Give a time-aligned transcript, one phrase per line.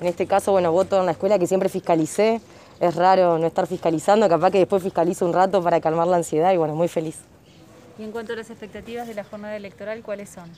[0.00, 2.40] En este caso, bueno, voto en la escuela que siempre fiscalicé.
[2.80, 6.52] Es raro no estar fiscalizando, capaz que después fiscalizo un rato para calmar la ansiedad
[6.52, 7.18] y bueno, muy feliz.
[7.98, 10.50] Y en cuanto a las expectativas de la jornada electoral, ¿cuáles son?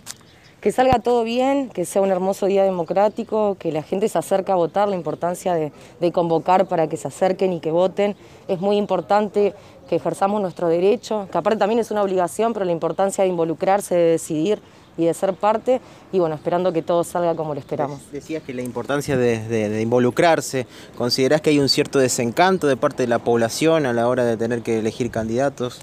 [0.62, 4.52] Que salga todo bien, que sea un hermoso día democrático, que la gente se acerque
[4.52, 5.72] a votar, la importancia de,
[6.12, 8.14] convocar para que se acerquen y que voten.
[8.46, 9.54] Es muy importante
[9.88, 13.96] que ejerzamos nuestro derecho, que aparte también es una obligación, pero la importancia de involucrarse,
[13.96, 14.62] de decidir
[14.96, 15.80] y de ser parte,
[16.12, 17.98] y bueno, esperando que todo salga como lo esperamos.
[18.12, 22.76] Decías que la importancia de, de, de, involucrarse, ¿considerás que hay un cierto desencanto de
[22.76, 25.80] parte de la población a la hora de tener que elegir candidatos?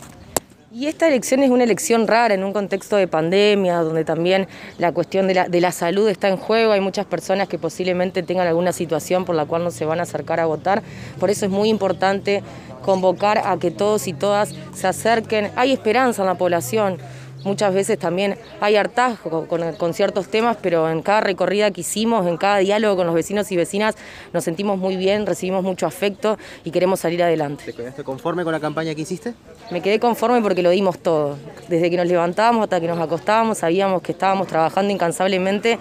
[0.71, 4.91] Y esta elección es una elección rara en un contexto de pandemia, donde también la
[4.91, 6.73] cuestión de la, salud está en juego.
[6.73, 10.03] Hay muchas personas que posiblemente tengan alguna situación por la cual no se van a
[10.03, 10.83] acercar a votar.
[11.19, 12.43] Por eso es muy importante
[12.83, 15.49] convocar a que todos y todas se acerquen.
[15.55, 16.99] Hay esperanza en la población.
[17.43, 22.27] Muchas veces también hay hartazgo con, con, ciertos temas, pero en cada recorrida que hicimos,
[22.27, 23.95] en cada diálogo con los vecinos y vecinas,
[24.33, 27.63] nos sentimos muy bien, recibimos mucho afecto y queremos salir adelante.
[27.65, 29.33] ¿Te quedaste conforme con la campaña que hiciste?
[29.71, 31.37] Me quedé conforme porque lo dimos todo.
[31.67, 35.79] Desde que nos levantábamos hasta que nos acostábamos, sabíamos que estábamos trabajando incansablemente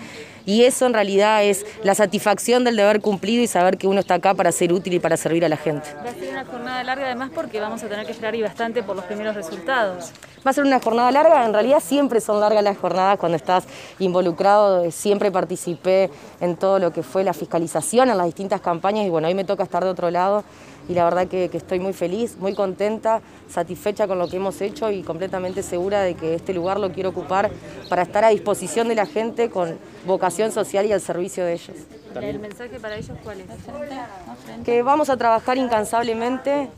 [0.48, 4.14] y eso en realidad es la satisfacción del deber cumplido y saber que uno está
[4.14, 5.86] acá para ser útil y para servir a la gente.
[5.94, 8.82] Va a ser una jornada larga además porque vamos a tener que esperar y bastante
[8.82, 10.12] por los primeros resultados.
[10.48, 13.64] Va a ser una jornada larga, en realidad siempre son largas las jornadas cuando estás
[13.98, 16.08] involucrado, siempre participé
[16.40, 19.44] en todo lo que fue la fiscalización en las distintas campañas y bueno, hoy me
[19.44, 20.44] toca estar de otro lado
[20.88, 24.58] y la verdad que, que, estoy muy feliz, muy contenta, satisfecha con lo que hemos
[24.62, 27.50] hecho y completamente segura de que este lugar lo quiero ocupar
[27.90, 31.76] para estar a disposición de la gente con vocación social y al servicio de ellos.
[32.22, 34.64] ¿El mensaje para ellos cuál es?
[34.64, 36.70] Que vamos a trabajar incansablemente.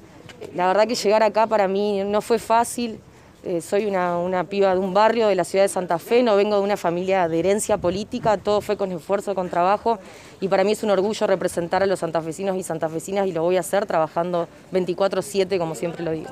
[0.56, 2.98] La verdad que llegar acá para mí no fue fácil.
[3.42, 6.36] Eh, soy una, una, piba de un barrio de la ciudad de Santa Fe, no
[6.36, 9.98] vengo de una familia de herencia política, todo fue con esfuerzo, con trabajo
[10.42, 13.56] y para mí es un orgullo representar a los santafesinos y santafesinas y lo voy
[13.56, 16.28] a hacer trabajando 24/7 como siempre lo digo.